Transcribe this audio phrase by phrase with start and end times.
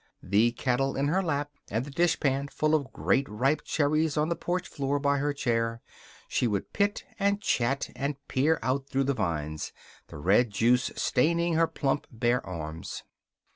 [0.23, 4.35] The kettle in her lap and the dishpan full of great ripe cherries on the
[4.35, 5.79] porch floor by her chair,
[6.27, 9.71] she would pit and chat and peer out through the vines,
[10.07, 13.03] the red juice staining her plump bare arms.